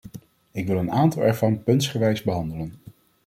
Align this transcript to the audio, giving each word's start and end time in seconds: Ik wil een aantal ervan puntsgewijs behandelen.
Ik 0.51 0.67
wil 0.67 0.77
een 0.77 0.91
aantal 0.91 1.21
ervan 1.21 1.63
puntsgewijs 1.63 2.21
behandelen. 2.23 2.73